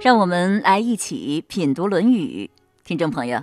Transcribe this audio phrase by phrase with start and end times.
[0.00, 2.48] 让我们来一起品读《论语》。
[2.84, 3.42] 听众朋友，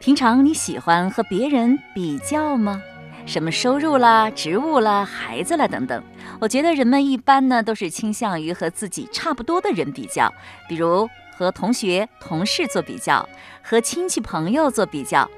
[0.00, 2.82] 平常你喜欢和别人比较吗？
[3.24, 6.02] 什么收入啦、职务啦、孩子啦等等？
[6.40, 10.28] 我觉得人们一般呢都是倾向于和自己差不多的人比较，
[10.68, 13.28] 比如和同学、同事做比较，
[13.62, 15.30] 和亲戚朋友做比较。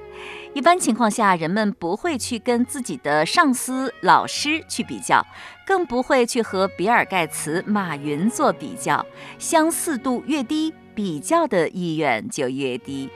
[0.54, 5.27] 一般情况下，人们不会去跟自己的上司、老师去比较，
[5.66, 9.04] 更不会去和比尔盖茨、马云做比较。
[9.39, 13.11] 相似度越低，比较的意愿就越低。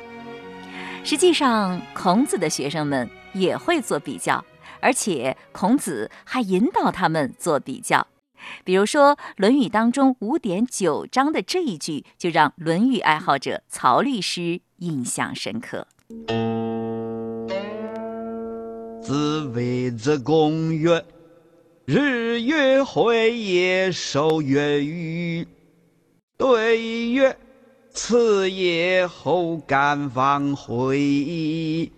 [1.04, 4.44] 实际上，孔子的学生们也会做比较，
[4.80, 8.06] 而且孔子还引导他们做比较。
[8.64, 15.86] 比如说，《论语》当中五点九章的这一句，就让《论语》爱好者曹律师印象深刻。
[19.08, 21.02] 子谓子贡曰
[21.86, 25.48] ：“日月会也，受曰与？”
[26.36, 27.34] 对曰
[27.90, 31.90] ：“次也，后敢忘回。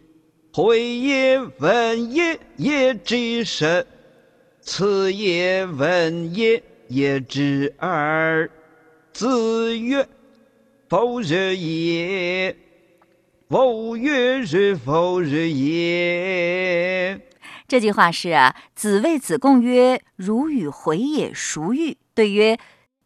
[0.53, 3.83] 回也，问也，也知深；
[4.61, 8.49] 次也，问也，也知二。”
[9.13, 10.07] 子曰
[10.89, 12.57] ：“否日也。”
[13.51, 17.21] 否曰：“日否日也。”
[17.67, 22.61] 这句话是啊，子谓子贡曰：“如与回也，孰欲？”对曰：“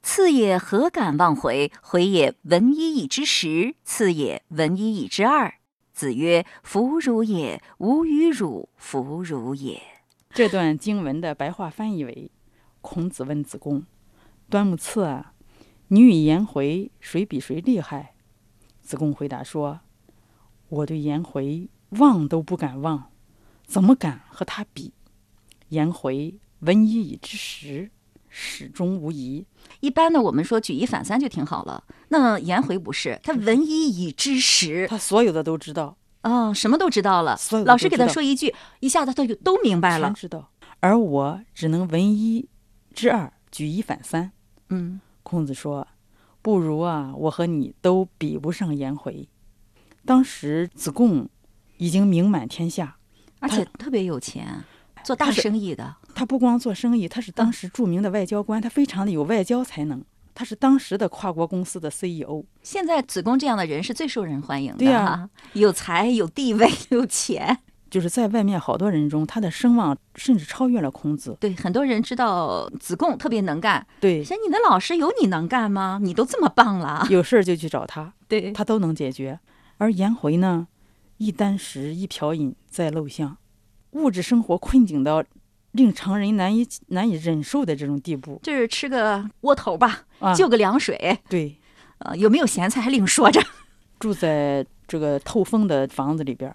[0.04, 1.72] 次也，何敢忘回？
[1.80, 5.54] 回也，闻一以知十；次也，闻一以知二。”
[5.94, 9.80] 子曰：“弗如也，吾与汝弗如也。”
[10.28, 12.30] 这段经文的白话翻译为：
[12.82, 13.86] 孔子问子贡
[14.50, 15.32] ：“端木赐啊，
[15.88, 18.12] 你与颜回谁比谁厉害？”
[18.84, 19.80] 子贡回答说。
[20.68, 23.10] 我对颜回望都不敢望，
[23.66, 24.92] 怎么敢和他比？
[25.68, 27.90] 颜回闻一以知十，
[28.28, 29.46] 始终无疑。
[29.80, 31.84] 一般呢，我们说举一反三就挺好了。
[32.08, 37.36] 那颜回不是，他闻一以知十，他所有的都知道啊，什么都知道了。
[37.36, 40.12] 所有老师给他说一句，一下子他就都明白了。
[40.12, 40.50] 知道。
[40.80, 42.48] 而我只能闻一
[42.94, 44.32] 知二，举一反三。
[44.68, 45.86] 嗯，孔子说，
[46.42, 49.28] 不如啊，我和你都比不上颜回。
[50.04, 51.28] 当时子贡
[51.78, 52.96] 已经名满天下，
[53.40, 54.62] 而且特别有钱，
[55.02, 55.96] 做大生意的。
[56.14, 60.02] 他不光做生意，他是当时著名的外交官，他非常的有外交才能。
[60.36, 62.44] 他是当时的跨国公司的 CEO。
[62.62, 71.36] 现在子贡这样的人是最受人欢迎的，对呀，有才、有地位、 有钱，就是在外面好多人中，他的声望甚至超越了孔子。
[71.40, 73.86] 对，很多人知道子贡特别能干。
[74.00, 76.00] 对，像你的老师有你能干吗？
[76.02, 79.38] 你都这么棒了，有事儿就去找他，对他都能解决。
[79.84, 80.66] 而颜回呢，
[81.18, 83.36] 一箪食一瓢饮在陋巷，
[83.90, 85.22] 物质生活困境到
[85.72, 88.40] 令常人难以难以忍受的这种地步。
[88.42, 91.18] 就是吃个窝头吧，就个凉水。
[91.28, 91.58] 对，
[91.98, 93.42] 呃，有没有咸菜还另说着。
[94.00, 96.54] 住在这个透风的房子里边，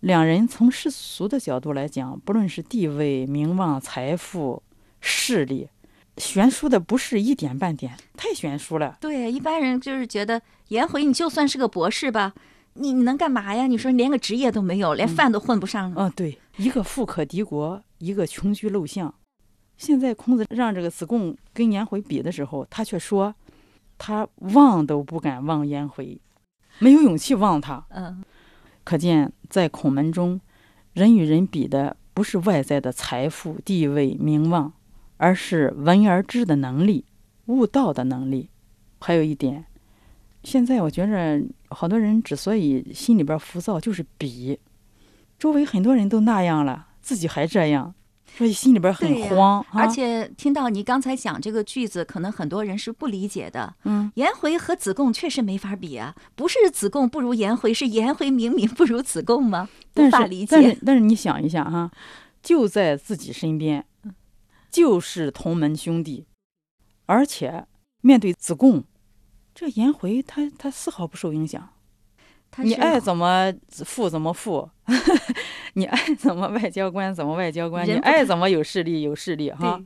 [0.00, 4.60] 两人从世俗的角度来讲，不论是地位、名望、财富、
[5.00, 5.68] 势力，
[6.16, 8.98] 悬殊的不是一点半点，太悬殊了。
[9.00, 12.34] 对，一般人就是觉得颜回，你就算是个博士吧，
[12.74, 13.66] 你你能干嘛呀？
[13.66, 15.92] 你说连个职业都没有，连饭都混不上。
[15.96, 19.14] 嗯，对，一个富可敌国，一个穷居陋巷。
[19.76, 23.34] 现在孔子让这个子贡跟颜回比的时候，他却说，
[23.96, 26.20] 他望都不敢望颜回。
[26.80, 28.22] 没有勇气望他，嗯，
[28.84, 30.40] 可见在孔门中，
[30.92, 34.72] 人与人比的不是外在的财富、地位、名望，
[35.16, 37.04] 而是闻而知的能力、
[37.46, 38.50] 悟道的能力。
[39.00, 39.64] 还有一点，
[40.44, 44.58] 现在我觉着好多人之所以心里边浮躁，就是比，
[45.38, 47.94] 周围很多人都那样了，自己还这样。
[48.36, 53.74] 所以心里边很慌，而且听到你刚才讲这个句子，可能很多人是不理解的。
[53.84, 59.68] 嗯，颜回和子贡确实没法比啊，不是子贡不如颜回，是颜回明明不如子贡吗？
[59.96, 60.48] 无法理解。
[60.50, 61.90] 但是但是你想一下哈，
[62.42, 63.84] 就在自己身边，
[64.70, 66.26] 就是同门兄弟，
[67.06, 67.66] 而且
[68.02, 68.84] 面对子贡，
[69.58, 71.70] 这颜回他他丝毫不受影响。
[72.58, 73.52] 你爱怎么
[73.84, 74.70] 富怎么富，
[75.74, 79.82] 你爱怎么外交官怎么外交官，你爱怎么有势力有势力哈，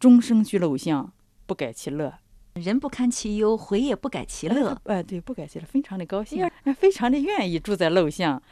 [0.00, 1.12] 终生居陋巷，
[1.44, 2.14] 不改其乐。
[2.54, 4.80] 人不堪其忧，回也不改其乐。
[4.84, 8.42] 哎，对，不改其乐，非常的高兴，非常的愿意住在陋巷，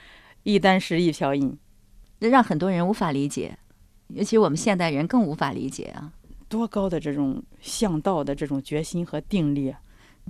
[0.42, 1.56] 一箪食一瓢饮，
[2.18, 3.56] 让很多人无法理解，
[4.08, 6.12] 尤其我们现代人更无法理解啊！
[6.50, 9.74] 多高的这种向道的这种决心和定力。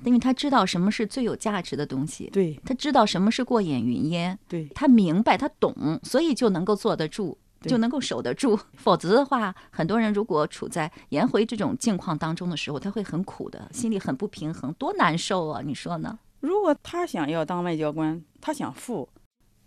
[0.05, 7.39] 因为他知道什么是最有价值的东西，对他知道什么是过眼云烟，对他明白他懂，所以就能够坐得住。
[7.67, 8.61] 就能够守得住。
[8.77, 15.63] 否则的话，很多人如果处在颜回这种境况当中的时候，他会很苦的，心里很不平衡，多难受啊！
[15.65, 16.19] 你说呢？
[16.41, 19.09] 如果他想要当外交官，他想富，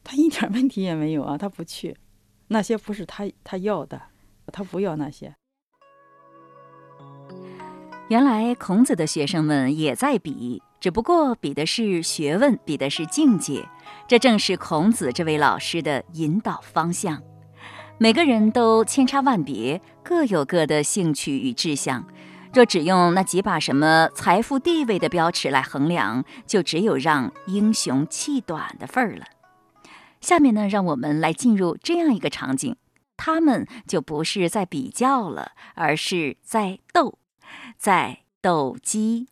[0.04, 1.98] 他一点问题也没有啊，他不去，
[2.50, 4.00] 那些不是他他要的，
[4.54, 5.34] 他不要那些。
[8.10, 13.68] 原来孔子的学生们也在比，只不过比的是学问，比的是境界。
[14.08, 17.22] 这正是孔子这位老师的引导方向。
[17.98, 22.08] 每个人都千差万别，各有各的兴趣与志向。
[22.54, 29.26] 若只用那几把什么财富地位的标尺来衡量，就只有让英雄气短的份儿了。
[30.22, 32.78] 下面呢，让我们来进入这样一个场景：
[33.18, 37.20] 他们就不是在比较了，而是在斗。
[37.78, 39.28] 在斗鸡。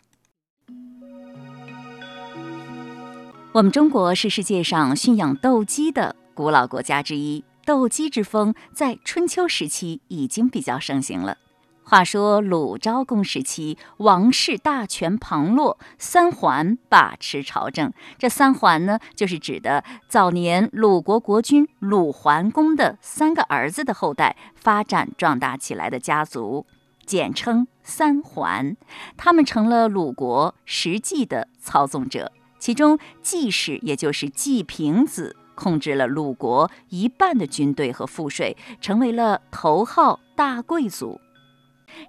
[3.53, 11.37] 我们中国是世界上驯养斗鸡的古老国家之一，斗鸡之风在春秋时期已经比较盛行了。
[11.83, 17.93] 话说鲁昭公时期，王室大权旁落，三桓把持朝政。
[18.17, 26.65] 这三桓呢，就是指的早年鲁国国君鲁桓公的三个儿子的后代发展壮大起来的家族。
[27.05, 28.75] 简称三桓，
[29.15, 32.31] 他们成了鲁国实际的操纵者。
[32.59, 41.19] 其中季氏，也就是季平子，控制了鲁国一半的军队和赋税，成为了头号大贵族。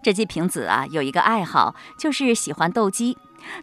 [0.02, 3.18] 这季平子啊，有一个爱好，就是喜欢斗鸡。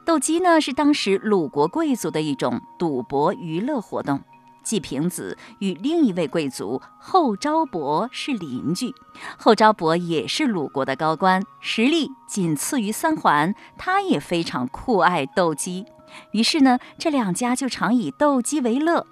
[0.06, 4.22] 斗鸡呢，是当时鲁国贵族的一种赌博娱乐活动。
[4.64, 8.96] 季平子与另一位贵族后昭伯是邻居，
[9.38, 13.54] 后昭伯也是鲁国的高官，实力仅次于三桓。
[13.78, 15.86] 他也非常酷爱斗鸡，
[16.32, 19.06] 于是呢，这两家就常以斗鸡为乐。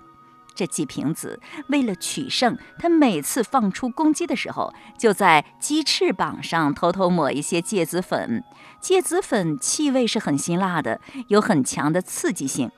[0.54, 1.40] 这季平子
[1.70, 8.44] 为了取胜，他每次放出公鸡的时候，就在鸡翅膀上偷偷抹一些芥子粉。
[8.82, 12.70] 芥子粉气味是很辛辣的，有很强的刺激性。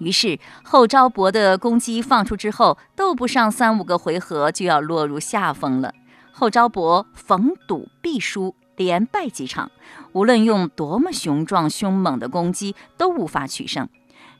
[0.00, 5.94] 于是后昭伯的公鸡放出之后，斗不上三五个回合就要落入下风了。
[6.32, 9.70] 后昭伯逢赌必输，连败几场，
[10.12, 13.88] 无论用多么雄壮凶猛的攻击，都无法取胜。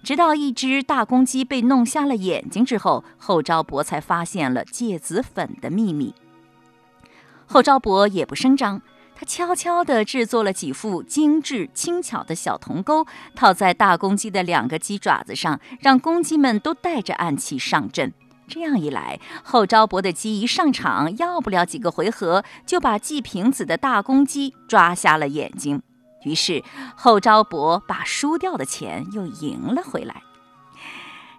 [0.02, 6.14] 直到一只大公鸡被弄瞎了眼睛之后，后昭伯才发现了芥子粉的秘密。
[7.44, 8.80] 后昭伯也不声张。
[9.20, 13.06] 他悄悄地制作了几副精致轻巧的小铜钩，
[13.36, 18.14] 套在大公鸡的两个鸡爪子上，让公鸡们都带着暗器上阵。
[18.48, 25.82] 这样一来，后招伯的鸡一上场，要不了几个回合，就把季平子的大公鸡抓瞎了眼睛。
[26.24, 26.64] 于是，
[26.96, 30.22] 后招伯把输掉的钱又赢了回来。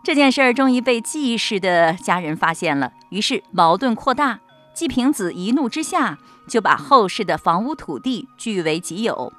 [0.03, 4.39] 这件事儿终于被季氏的家人发现了，于是矛盾扩大。
[4.73, 6.17] 季平子一怒之下。
[6.47, 9.31] 就把后世的房屋土地据为己有，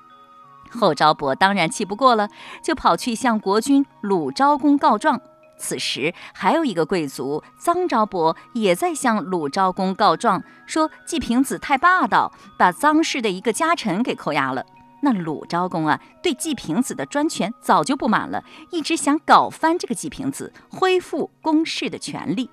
[0.70, 2.30] 后昭伯当然气不过了，
[2.64, 5.20] 就跑去向国君鲁昭公告状。
[5.58, 14.64] 此时还有一个贵族臧昭伯也在向鲁昭公告状，说季平子太霸道，把臧氏的一个家臣给扣押了。
[15.02, 22.48] 那鲁昭公啊，对季平子的专权早就不满了，一直想搞翻这个季平子，恢复公室的权利。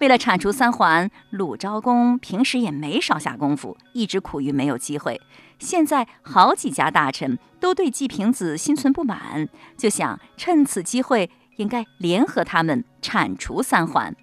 [0.00, 5.20] 为了铲除三桓，鲁昭公平时也没少下功夫，一直苦于没有机会。
[5.58, 14.14] 现在好几家大臣都对季平子心存不满，就想趁此机会应该联合他们铲除三桓。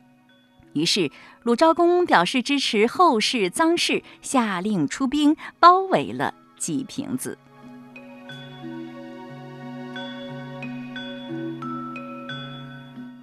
[0.71, 1.11] 于是
[1.43, 7.37] 鲁昭公表示支持后世臧氏，下令出兵包围了季平子。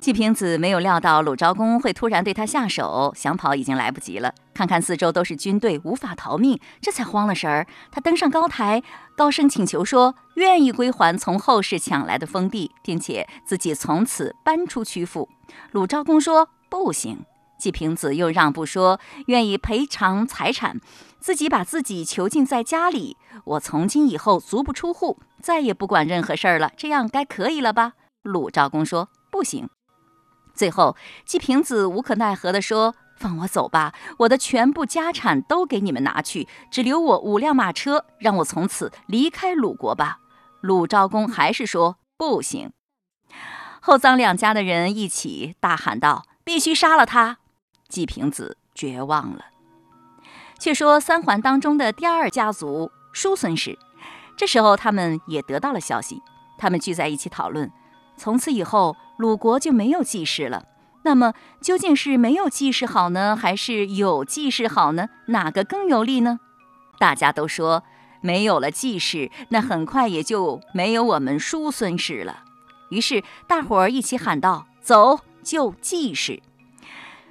[0.02, 4.34] 季平子没有料到鲁昭公会突然对他下手，想跑已经来不及了。
[4.52, 7.64] 看看四周都是军队，无法逃命，这才慌了神儿。
[7.92, 8.82] 他登上高台，
[9.16, 15.28] 高声请求说：“愿意归还从后世抢来的封地，并且自己从此搬出曲阜。”
[15.70, 17.24] 鲁昭公说：“不行。”
[17.56, 20.80] 季平子又让步说：“愿意赔偿财产，
[21.20, 23.16] 自己把自己囚禁在家里。
[23.44, 26.72] 我从今以后足不出户，再也不管任何事儿了。
[26.76, 27.92] 这样该可以了吧？”
[28.24, 29.68] 鲁昭公说：“不行。”
[30.54, 40.18] 最后，季平子无可奈何地说：“放我走吧，我的全部家产都给你们拿去，只留我五辆马车，让我从此离开鲁国吧。”
[40.60, 42.72] 鲁昭公还是说：“不行。”
[43.80, 47.38] 后臧两家的人一起大喊道：“必须杀了他！”
[47.88, 49.46] 季平子绝望了。
[50.58, 53.76] 却说三桓当中的第二家族叔孙氏，
[54.36, 56.22] 这时候他们也得到了消息，
[56.56, 57.68] 他们聚在一起讨论。
[58.16, 60.64] 从此以后，鲁国就没有季氏了。
[61.04, 65.08] 那么究竟是没有记事好呢，还是有记事好呢？
[65.26, 66.40] 哪个更有利呢？
[66.98, 67.84] 大家都说
[68.20, 72.42] 没有了记事，那很快也就没有我们叔孙氏了。
[72.90, 76.42] 于是大伙儿一起喊道：“走，就记事！”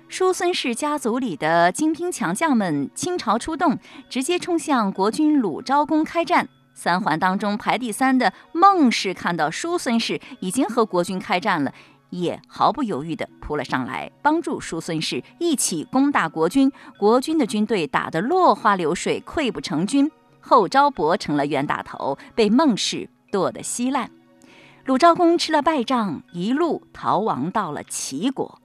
[0.08, 3.78] 叔孙氏家族里的精兵强将们倾巢出动，
[4.10, 6.48] 直接冲向国君鲁昭公开战。
[6.84, 11.72] 三环当中排第三的孟氏看到叔孙氏已经和国君开战了。
[12.10, 16.72] 也毫不犹豫地扑了上来，帮助叔孙氏一起攻打国君。
[16.98, 20.10] 国君的军队打得落花流水，溃不成军。
[20.40, 24.10] 后昭伯成了冤大头，被孟氏剁得稀烂。
[24.86, 28.60] 鲁昭公吃了败仗，一路逃亡到了齐国。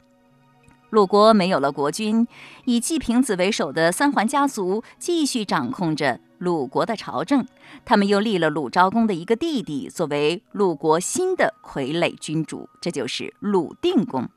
[0.88, 2.26] 鲁国没有了国君，
[2.64, 6.18] 以季平子为首的三桓家族继续掌控着。
[6.38, 7.46] 鲁国的朝政，
[7.84, 14.28] 他们又立了鲁昭公的一个弟弟作为鲁国新的傀儡君主，这就是鲁定公。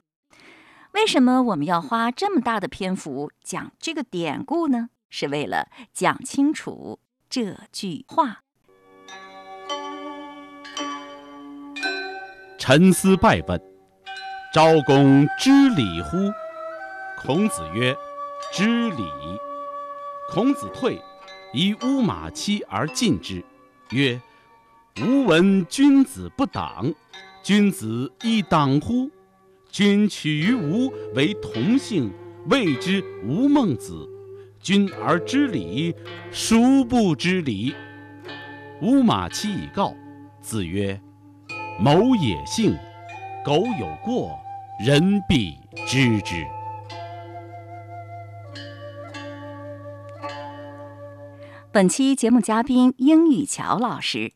[0.93, 4.89] 为什么我们要花这么大的篇幅讲这个典故呢？
[5.09, 8.39] 是为了讲清楚这句话。
[12.57, 13.61] 沉思败问：
[14.53, 16.31] 昭公知礼乎？
[17.21, 17.95] 孔子曰：
[18.51, 19.03] 知礼。
[20.31, 21.01] 孔子退。
[21.51, 23.43] 以乌马期而进之，
[23.89, 24.21] 曰
[25.01, 26.93] ：“吾闻君子不党，
[27.41, 29.09] 君子亦党乎？
[29.71, 32.11] 君取于吾为同姓，
[32.47, 34.07] 谓之吾孟子。
[34.61, 35.95] 君而知礼，
[36.31, 37.73] 孰不知礼？”
[38.81, 39.95] 乌马期以告，
[40.41, 41.01] 子曰
[41.79, 42.77] ：“某也幸，
[43.43, 44.37] 苟有过，
[44.85, 45.55] 人必
[45.87, 46.45] 知之。”
[51.71, 54.33] 本期节目嘉宾英语乔老师。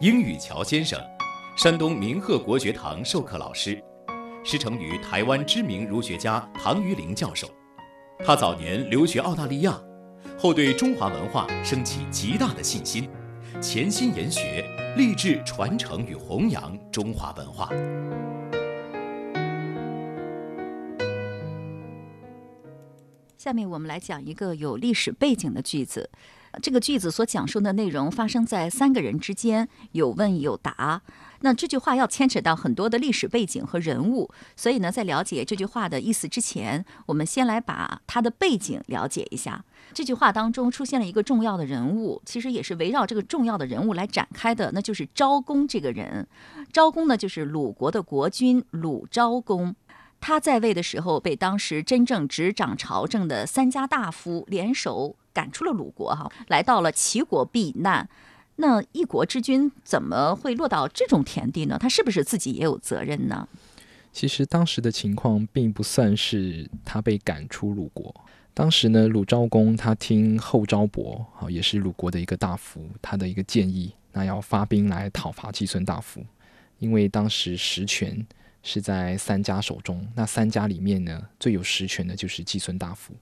[0.00, 1.00] 英语乔先生，
[1.56, 3.82] 山东明鹤国学堂授课老师，
[4.44, 7.48] 师承于台湾知名儒学家唐于龄教授。
[8.22, 9.80] 他早年留学澳大利亚，
[10.38, 13.08] 后对中华文化升起极大的信心，
[13.62, 14.62] 潜心研学，
[14.98, 17.70] 立志传承与弘扬中华文化。
[23.46, 26.10] 下面我们来讲一个有历史背景的句子。
[26.60, 31.00] 这个句子所讲述的内容发生在三个人之间，有问有答。
[31.42, 39.64] 那这句话要牵扯到很多的历史背景和人物，所以呢，在了解这句话的意思之前，我们先来把它的背景了解一下。
[39.94, 46.26] 这句话当中出现了一个重要的人物，其实也是围绕这个重要的人物来展开的，那就是昭公这个人。
[46.72, 49.76] 昭公呢，就是鲁国的国君鲁昭公。
[50.20, 58.08] 他在位的时候，被当时真正执掌朝政的三家大夫联手赶出了鲁国，哈，来到了齐国避难。
[58.56, 61.78] 那一国之君怎么会落到这种田地呢？
[61.78, 63.46] 他是不是自己也有责任呢？
[64.12, 68.12] 其实当时的情况并不算是他被赶出鲁国。
[68.54, 76.24] 当时呢，鲁昭公他听后昭伯，啊，也是鲁国的一个大夫，他的一个建议，那要发兵来讨伐季孙大夫，
[76.78, 78.26] 因为当时实权。
[78.68, 83.14] 是在三家手中，那三家里面呢，最有实权的就是季孙大夫。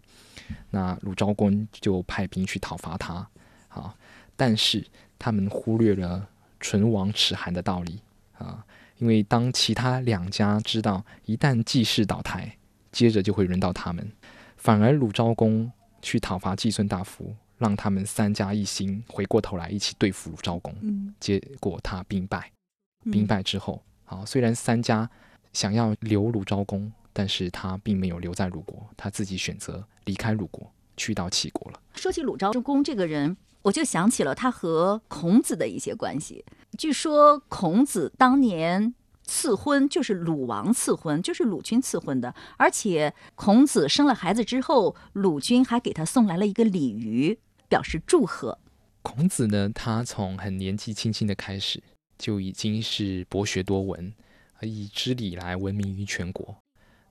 [0.71, 3.29] 那鲁昭公就派兵去讨伐他，
[3.69, 3.95] 啊，
[4.37, 4.83] 但是
[5.19, 6.27] 他们忽略了
[6.59, 8.01] 唇亡齿寒的道理
[8.39, 8.65] 啊，
[8.97, 12.57] 因为当其他两家知道一旦季氏倒台，
[12.91, 14.11] 接着就会轮到他们，
[14.57, 15.71] 反而鲁昭公
[16.01, 20.75] 去讨伐季孙大夫，让他们三家一心，回过头来一起对付鲁昭公，
[21.21, 22.51] 结果他兵败，
[23.13, 25.11] 兵败之后，好，虽然三家。
[25.55, 31.81] 想要留鲁昭公，但是他并没有留在鲁国，他自己选择离开鲁国，去到齐国了。
[31.95, 36.45] 说起鲁昭公这个人，我就想起了他和孔子的一些关系。
[36.77, 42.35] 据说孔子当年赐婚，就是鲁王赐婚，就是鲁君赐婚的。
[42.57, 48.59] 而且孔子生了孩子之后，鲁君还给他送来了一个鲤鱼，表示祝贺。
[49.03, 51.81] 孔子呢，他从很年纪轻轻的开始，
[52.19, 54.13] 就已经是博学多闻。
[54.65, 56.57] 以知礼来闻名于全国。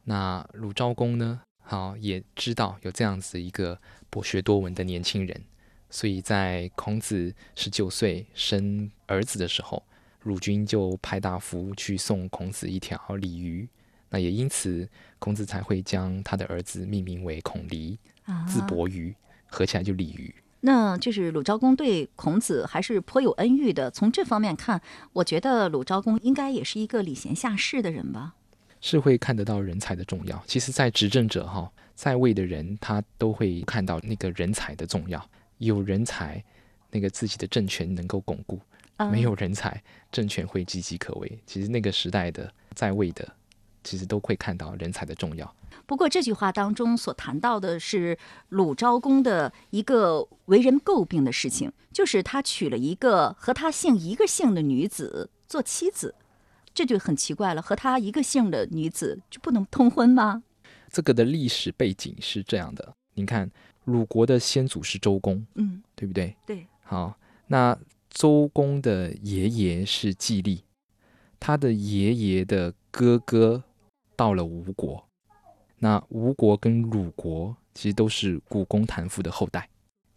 [0.04, 1.42] 那鲁昭公呢？
[1.62, 3.80] 好，也知道有这样子一个
[4.10, 5.44] 博学多闻的年轻人，
[5.90, 9.82] 所以在孔子十九岁生儿子的时候，
[10.24, 13.68] 鲁君就派大夫去送孔子一条鲤鱼。
[14.10, 14.88] 那也因此，
[15.20, 17.98] 孔子才会将他的儿子命名为孔鲤，
[18.48, 19.16] 字伯鱼，
[19.48, 20.36] 合起来就鲤鱼。
[20.66, 23.92] 那就是鲁昭公对孔子还是颇有恩遇的。
[23.92, 28.36] 从这方面看，我觉得鲁昭公应该也是一个礼贤下士的人吧。
[28.80, 30.42] 是会看得到人才的重要。
[30.48, 35.30] 其实，在执政者哈在位的人，他都会看到那个人才的重要。
[35.58, 36.42] 有人才，
[36.92, 38.58] 那个自己的政权能够巩固；
[38.96, 41.40] 啊没有人才，政权会岌岌可危。
[41.46, 43.30] 其实那个时代的在位的，
[43.84, 45.56] 其实都会看到人才的重要。
[45.86, 48.18] 不过这句话当中所谈到的是
[48.50, 56.16] 鲁昭公的一个为人诟病的事情，就是他娶了一个和他姓一个姓的女子做妻子，
[56.74, 57.62] 这就很奇怪了。
[57.62, 60.44] 和他一个姓的女子就不能通婚吗？
[60.92, 63.50] 这个的历史背景是这样的，你看
[63.86, 66.36] 鲁国的先祖是周公，嗯，对不对？
[66.46, 66.68] 对。
[66.84, 67.78] 好，那
[68.10, 70.64] 周公的爷爷是季历，
[71.40, 73.64] 他的爷爷的哥哥
[74.16, 75.04] 到了吴国，
[75.84, 79.68] 那吴国跟鲁国其实都是古公谭父的后代，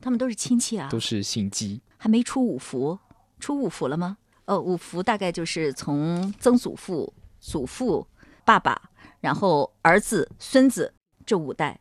[0.00, 1.82] 他们都是亲戚啊，都是姓姬。
[1.96, 2.96] 还没出五福，
[3.40, 4.16] 出五福了吗？
[4.44, 8.06] 呃，五福大概就是从曾祖父、祖父、
[8.44, 8.80] 爸爸，
[9.20, 10.94] 然后儿子、孙子
[11.26, 11.80] 这五代，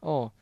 [0.00, 0.32] 哦，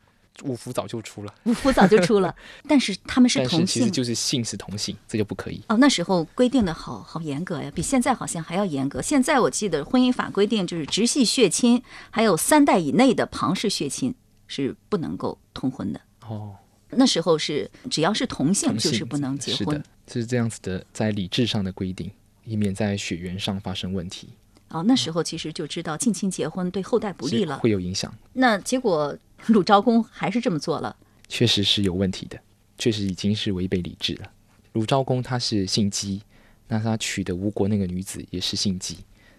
[0.43, 2.35] 五福早就出了， 五福早就出了，
[2.67, 3.65] 但是他们是同性。
[3.65, 5.61] 其实就是性是同性，这就不可以。
[5.69, 9.01] 哦，那时候规定的好好严格呀，比现在好像还要严格。
[9.01, 14.13] 现在我记得婚姻法规定，就是直系血亲，还有三代以内的旁氏血亲
[14.47, 16.01] 是不能够通婚的。
[16.27, 16.55] 哦，
[16.89, 22.11] 那时候是只要是同性就是不能结婚是的。，是这样子的，在理智上的规定，
[22.43, 24.29] 以免在血缘上发生问题，
[24.69, 27.59] 哦，那时候其实就知道近亲结婚对后代不利了。
[27.59, 28.13] 会有影响。
[28.33, 30.95] 那结果鲁昭公还是这么做了。
[31.27, 32.39] 确实是有问题的，
[32.77, 34.31] 确实已经是违背礼制了。
[34.73, 36.21] 鲁昭公他是姓姬，
[36.67, 38.97] 那他娶的吴国那个女子也是姓姬，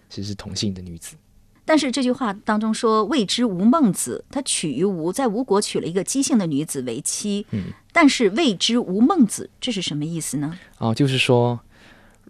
[0.09, 1.15] 只是同姓的女子。
[1.63, 7.45] 但是这句话当中说“谓之吴孟子”，他娶于吴，在吴国娶了一个姬姓的女子为妻。
[7.51, 10.57] 嗯，但是谓之吴孟子，这是什么意思呢？
[10.77, 11.59] 哦，就是说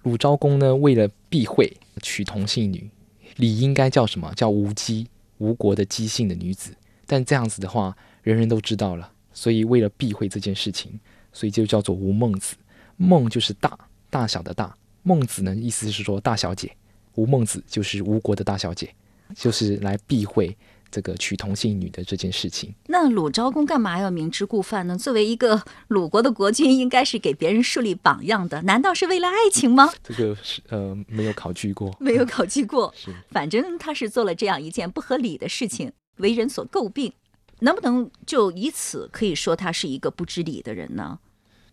[0.01, 2.89] 鲁昭公呢，为了避讳娶同姓女，
[3.35, 4.33] 理应该叫什么？
[4.35, 5.07] 叫吴姬，
[5.37, 6.71] 吴国的姬姓的女子。
[7.07, 10.99] 但这样子的话，人人都知道了，所以为了避讳这件事情，
[11.33, 12.55] 所以就叫做吴孟子。
[12.97, 13.77] 孟就是大，
[14.09, 16.71] 大小的大；孟子呢，意思是说大小姐。
[17.15, 18.93] 吴孟子就是吴国的大小姐，
[19.35, 20.55] 就是来避讳
[20.91, 22.73] 这个娶同姓女的这件事情。
[22.87, 24.97] 那鲁昭公干嘛要明知故犯呢？
[24.97, 29.91] 作为一个鲁国的国君，应该是给别人树立榜样的，难道是为了爱情吗？
[30.03, 37.13] 这个是呃没有考据过，没有考据过， 是反正他是做了这样一件不合理的事情，为人所诟病。
[37.59, 41.17] 能不能就以此可以说他是一个不知礼的人呢？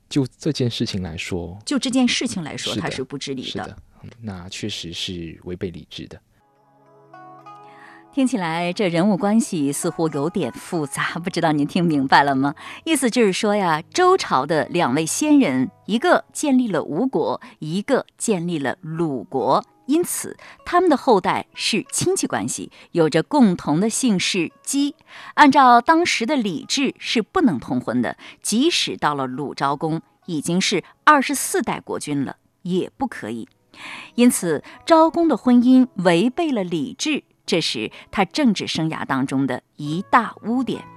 [0.09, 6.18] 就这件事情来说，就这件事情来说，是他是不知礼是的，嗯那确实是违背理智的。
[8.14, 12.54] 听起来这人物关系似乎有点复杂，不知道您听明白了吗？
[12.85, 24.94] 意思就是说呀，周朝的两位先人，一个建立了吴国，一个建立了鲁国，因此他们的后代是亲戚关系，有着共同的姓氏姬。
[25.35, 33.49] 按照当时的礼制是不能通婚的，即使到了鲁昭公，已经是二十四代国君了，也不可以。
[34.14, 40.93] 因此，昭公的婚姻违背了礼制，这是他政治生涯当中的一大污点。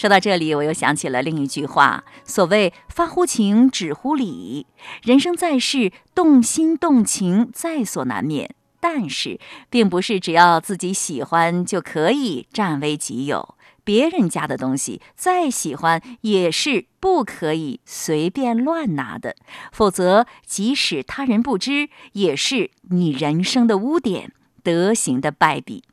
[0.00, 4.66] 说到这里，我又想起了另一句话：所谓“发乎情，止乎礼”。
[5.04, 13.56] 人生在世，动心动情在所难免，但是并不是只要自己喜欢就可以占为己有。
[13.84, 19.36] 别人家的东西再喜欢，也是不可以随便乱拿的，
[19.70, 24.32] 否则即使他人不知，也是你人生的污点，
[24.62, 25.84] 德行的败笔。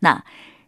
[0.00, 0.24] 那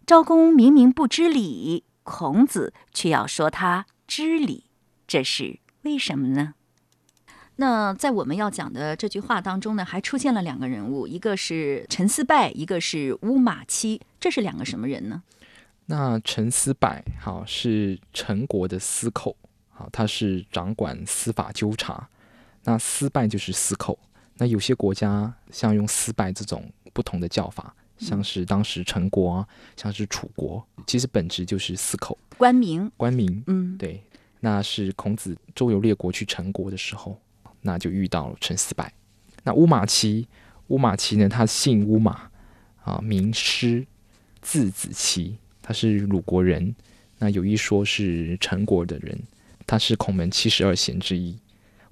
[0.07, 4.67] 昭公明明不知礼，孔子却要说他知礼，
[5.09, 6.55] 这是为什么呢？
[7.57, 15.23] 那在我们要讲的这句话当中呢，还出现了两个人物，一个是陈思拜，一个是乌马期，这是两个什么人呢？
[15.87, 16.89] 那陈思柏
[17.21, 19.37] 好是陈国的司寇，
[19.71, 22.09] 好他是掌管司法纠察。
[22.65, 23.99] 那司拜就是司寇。
[24.37, 33.43] 那有些国家像用司拜这种不同的叫法，像是当时陈国啊，像是楚国，其实本质就是四口官名，官名。
[33.47, 34.03] 嗯，对，
[34.41, 37.21] 那是孔子周游列国去陈国的时候，
[37.63, 38.85] 那就遇到了陈思柏。
[39.43, 40.27] 那乌马齐，
[40.69, 42.31] 乌马齐呢，他姓乌马
[42.83, 43.87] 啊，名师，
[44.41, 46.75] 字子期，他是鲁国人。
[47.19, 49.19] 那有一说是陈国的人，
[49.67, 51.39] 他是孔门七十二贤之一。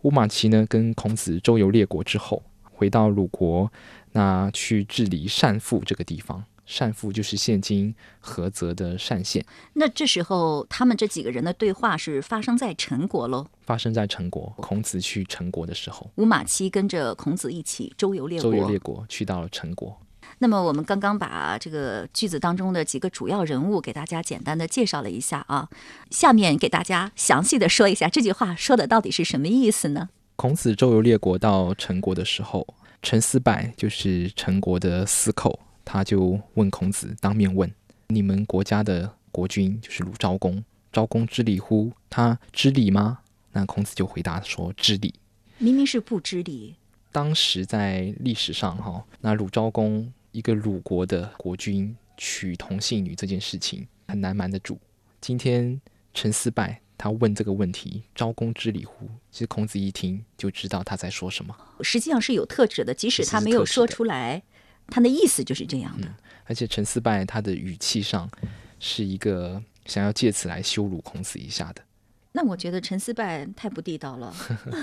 [0.02, 2.42] 乌马齐呢，跟孔子周游列国之后，
[2.82, 3.70] 回到鲁国，
[4.10, 6.42] 那去治理单父这个地方。
[6.66, 9.44] 单父就是现今菏泽的单县。
[9.74, 13.46] 那这时候他们这几个人的对话是发生在陈国喽。
[13.62, 18.50] 发生在陈国，孔子去陈国的时候，吴马期跟着孔子一起周游列国。
[18.50, 19.96] 周游列国去到了陈国。
[20.38, 25.68] 那么我们刚刚把这个句子当中的几个主要人物给大家简单的介绍了一下啊，
[26.10, 30.08] 下面给大家详细的说一下这句话说的到底是什么意思呢？
[30.36, 32.66] 孔子周游列国到陈国的时候，
[33.00, 37.72] 陈思败就是陈国的司寇，他就问孔子，当面问
[38.08, 41.92] ：“你们国家的国君就是鲁昭公，昭公知礼乎？
[42.10, 43.20] 他知礼吗？”
[43.52, 45.14] 那孔子就回答说：“知礼。”
[45.58, 46.74] 明明是不知礼。
[47.12, 54.78] 当时在历史上，哈，那鲁昭公一个鲁国的国君娶同姓女这件事情很难瞒得住。
[55.20, 55.80] 今天
[56.14, 61.52] 陈思败他问这个问题：“昭公知礼乎？”其实孔子一听就知道他在说什么。
[61.80, 64.40] 实际上是有特指的，即使他没有说出来，
[64.86, 66.06] 他的意思就是这样的。
[66.44, 68.30] 而且陈思拜他的语气上
[68.78, 71.82] 是一个想要借此来羞辱孔子一下的。
[72.30, 74.32] 那我觉得陈思拜太不地道了，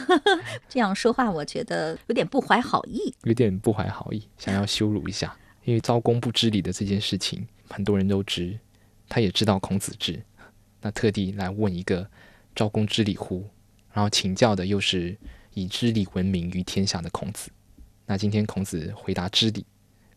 [0.68, 5.34] 这样说话我觉得有点不怀好意，有点不怀好意，想要羞辱一下。
[5.64, 8.60] 因为昭公不知礼的这件事情，很多人都知，
[9.08, 10.22] 他也知道孔子知，
[10.82, 12.08] 那特地来问一个
[12.56, 13.46] 昭公知礼乎？
[13.94, 15.18] 然后请教的又是
[15.54, 17.50] 以知礼闻名于天下的孔子。
[18.06, 19.66] 那今天孔子回答知礼，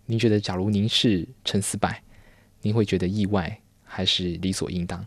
[0.06, 2.02] 您觉得假如您是陈思败，
[2.60, 5.04] 您会觉得意外还是理所应当？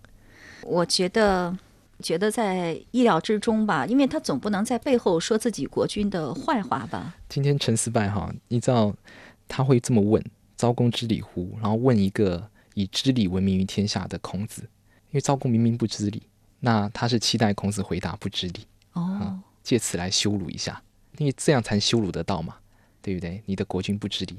[0.64, 1.58] 我觉得。
[2.04, 7.16] 觉得在意料之中吧，因为他总不能在背后说自己国君的坏话吧。
[7.30, 8.94] 今天陈思败哈，你知道
[9.48, 10.22] 他会这么问
[10.58, 14.68] ：“昭公知礼乎？”然后问一个以知礼闻名于天下的孔子，因
[15.16, 16.24] 为赵公明明不知礼，
[16.60, 20.82] 那他是期待孔子回答不知礼哦，借此来羞辱一下，
[21.18, 22.56] 因为这样才羞辱得到嘛，
[23.02, 23.42] 对不对？
[23.46, 24.38] 你的国君不知礼，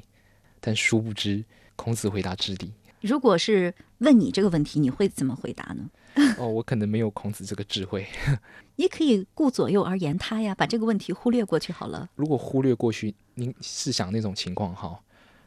[0.60, 2.72] 但殊不知孔子回答知礼。
[3.02, 5.90] 如果是问你这个问题，你会怎么回答呢？
[6.38, 8.06] 哦，我可能没有孔子这个智慧。
[8.76, 12.08] 你可以顾左右而言他呀，把这个问题忽略过去好了。
[12.16, 14.98] 如果忽略过去，您试想那种情况哈，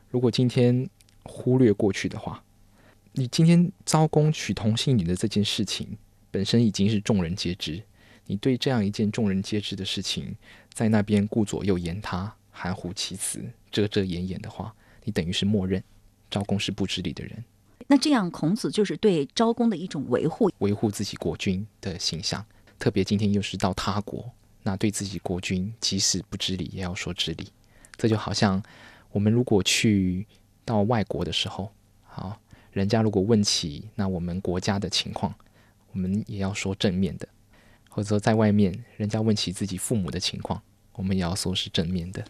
[0.10, 0.88] 如果今天
[1.24, 2.42] 忽略过去的话，
[3.14, 5.98] 你今天招工娶同性女的这件事情
[6.32, 7.82] 本身已经是众人皆知，
[8.26, 10.36] 你对这样一件众人皆知的事情，
[10.74, 15.84] 在那边顾左右言他，含糊其辞，遮遮掩掩的话，你等于是默认
[16.30, 17.44] 招工是不知礼的人。
[17.88, 22.46] 那这样，孔子就是对昭公的一种维护，维护自己国君的形象。
[22.78, 27.48] 特别今天又是到他国，那对自己国君，即使不知礼，也要说知礼。
[27.98, 28.62] 这就好像
[29.12, 30.28] 我们如果去
[30.64, 31.72] 到外国的时候，
[32.04, 32.40] 好，
[32.72, 35.34] 人家如果问起那我们国家的情况，
[35.92, 37.28] 我们也要说正面的；
[37.90, 40.62] 或者说在外面，人家问起自己父母的情况，
[40.94, 42.24] 我们也要说是正面的。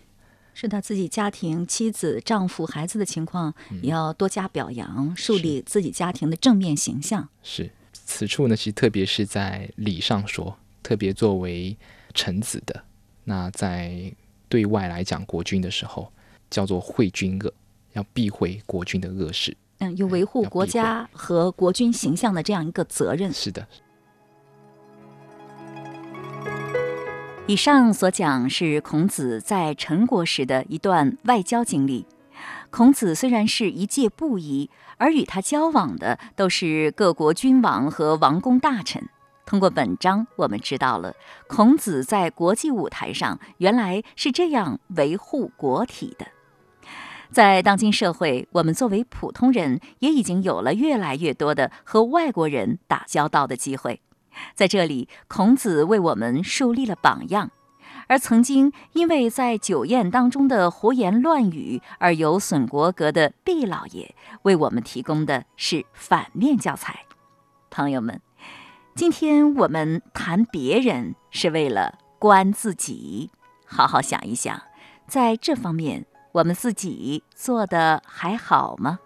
[0.54, 7.30] 是他自己家庭、妻子、丈夫、孩子的情况，也要多加表扬，树立自己家庭的正面形象。
[7.44, 11.78] 是，此处呢，其实特别是在礼上说，特别作为
[12.14, 12.84] 臣子的，
[13.24, 14.14] 那在
[14.50, 16.12] 对外来讲国君的时候，
[16.50, 17.54] 叫做惠君恶，
[17.94, 19.56] 要避讳国君的恶事。
[19.80, 23.34] 嗯，有维护国家和国君形象的这样一个责任。
[23.34, 23.68] 是的。
[27.48, 32.06] 以上所讲是孔子在陈国时的一段外交经历。
[32.70, 39.10] 孔子虽然是一介布衣，而与他交往的都是各国君王和王公大臣。
[39.46, 41.16] 通过本章，我们知道了
[41.48, 46.28] 孔子在国际舞台上原来是这样维护国体的。
[47.32, 54.02] 在当今社会，我们作为普通人，也已经有了越来越多的和外国人打交道的机会。
[54.56, 57.52] 在这里，孔子为我们树立了榜样，
[58.08, 67.06] 而曾经因为在酒宴当中的胡言乱语而有损国格的毕老爷，为我们提供的是反面教材。
[67.70, 68.20] 朋友们，
[68.96, 73.30] 今天我们谈别人是为了观自己，
[73.66, 74.60] 好好想一想，
[75.08, 79.00] 在这方面我们自己做的还好吗？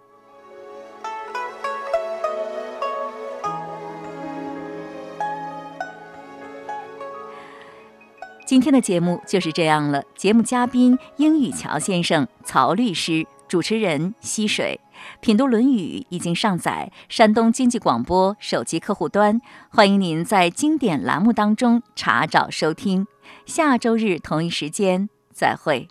[8.46, 10.04] 今天的节目就是这样了。
[10.16, 14.80] 节目嘉宾英语乔先生、曹律师，主持人溪水。
[15.22, 23.08] 品读《论语》已经上载山东经济广播手机客户端，欢迎您在经典栏目当中查找收听。
[23.46, 25.88] 下周日同一时间再会。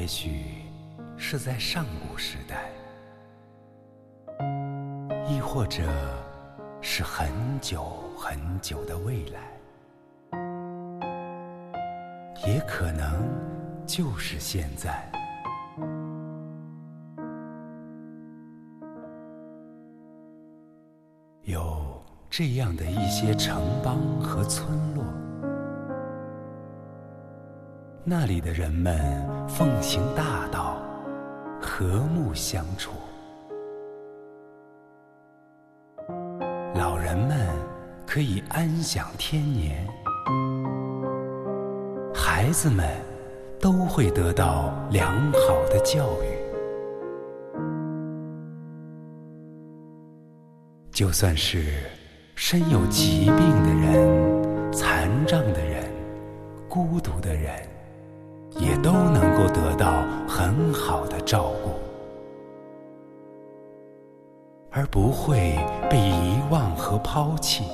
[0.00, 0.46] 也许
[1.18, 2.70] 是在上古时代，
[5.28, 5.82] 亦或者
[6.80, 7.28] 是很
[7.60, 7.84] 久
[8.16, 9.40] 很久的未来，
[12.46, 13.28] 也可能
[13.86, 15.12] 就是现在，
[21.42, 25.04] 有这样的一些城邦和村落。
[28.10, 28.98] 那里的人们
[29.46, 30.82] 奉行大道，
[31.62, 32.90] 和睦相处。
[36.74, 37.46] 老人们
[38.04, 39.86] 可以安享天年，
[42.12, 42.84] 孩子们
[43.60, 46.26] 都会得到良好的教育。
[50.90, 51.74] 就算是
[52.34, 55.88] 身有疾病的人、残障的人、
[56.68, 57.52] 孤独的人，
[58.58, 61.70] 也都能够得到很好的照顾，
[64.70, 65.56] 而不会
[65.88, 67.64] 被遗忘和抛弃。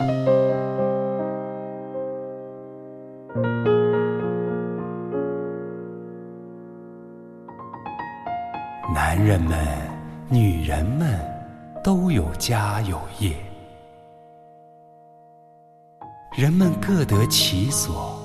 [8.95, 9.59] 男人们、
[10.29, 11.21] 女人们
[11.83, 13.35] 都有家有业，
[16.37, 18.21] 人们各得其所，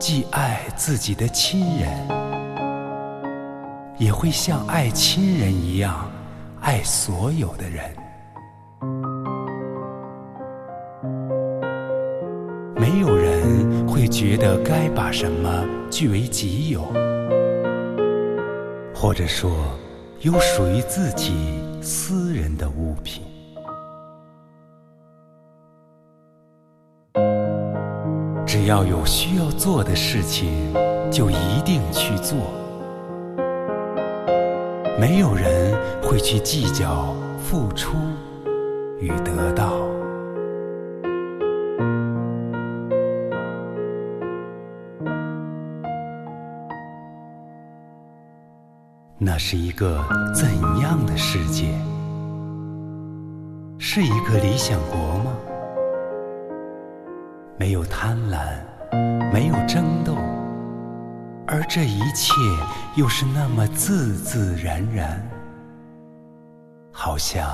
[0.00, 2.08] 既爱自己的亲人，
[3.98, 6.10] 也会像爱亲人一样
[6.62, 7.84] 爱所有的人。
[12.76, 16.82] 没有人会觉得该把什么据为己有。
[18.94, 19.50] 或者说，
[20.20, 21.34] 有属于自己
[21.82, 23.22] 私人的物品。
[28.62, 30.70] 只要有需要做的事情，
[31.10, 32.36] 就一定去做。
[34.98, 37.96] 没有人会去计较付出
[39.00, 39.72] 与得到。
[49.16, 50.50] 那是一个怎
[50.82, 51.64] 样的世界？
[53.78, 55.32] 是一个理想国吗？
[57.60, 58.56] 没有贪婪，
[59.30, 60.14] 没有争斗，
[61.46, 62.32] 而这一切
[62.96, 65.22] 又是那么自自然然，
[66.90, 67.46] 好像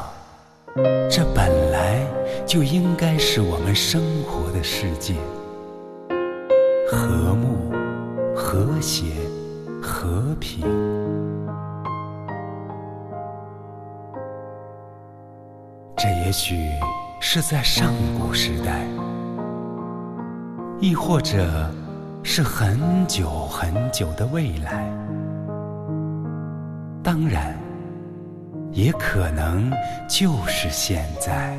[1.11, 2.07] 这本来
[2.47, 5.17] 就应该是我们生活的世界，
[6.89, 7.73] 和睦、
[8.33, 9.07] 和谐、
[9.83, 10.65] 和平。
[15.97, 16.71] 这也许
[17.19, 18.87] 是在上古时代，
[20.79, 21.71] 亦或者
[22.23, 24.87] 是很久很久的未来。
[27.03, 27.57] 当然，
[28.73, 29.73] 也可能
[30.09, 31.57] 就是现在。